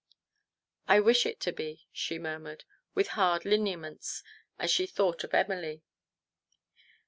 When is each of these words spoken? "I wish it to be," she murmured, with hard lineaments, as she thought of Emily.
"I 0.87 0.99
wish 0.99 1.27
it 1.27 1.39
to 1.41 1.51
be," 1.53 1.85
she 1.91 2.17
murmured, 2.17 2.63
with 2.95 3.09
hard 3.09 3.45
lineaments, 3.45 4.23
as 4.57 4.71
she 4.71 4.87
thought 4.87 5.23
of 5.23 5.35
Emily. 5.35 5.83